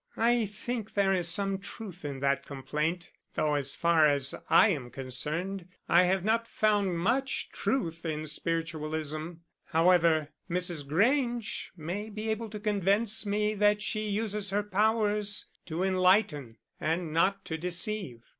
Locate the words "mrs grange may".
10.49-12.09